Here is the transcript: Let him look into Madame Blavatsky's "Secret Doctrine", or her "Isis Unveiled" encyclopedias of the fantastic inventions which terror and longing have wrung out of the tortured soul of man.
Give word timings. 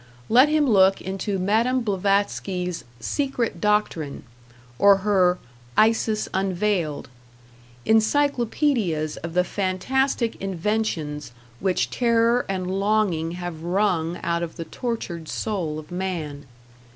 Let 0.29 0.49
him 0.49 0.67
look 0.67 0.99
into 0.99 1.37
Madame 1.37 1.81
Blavatsky's 1.81 2.85
"Secret 2.99 3.61
Doctrine", 3.61 4.23
or 4.79 4.97
her 5.05 5.37
"Isis 5.77 6.27
Unveiled" 6.33 7.07
encyclopedias 7.85 9.17
of 9.17 9.35
the 9.35 9.43
fantastic 9.43 10.35
inventions 10.41 11.33
which 11.59 11.91
terror 11.91 12.47
and 12.49 12.79
longing 12.79 13.33
have 13.33 13.61
wrung 13.61 14.17
out 14.23 14.41
of 14.41 14.55
the 14.55 14.65
tortured 14.65 15.29
soul 15.29 15.77
of 15.77 15.91
man. 15.91 16.47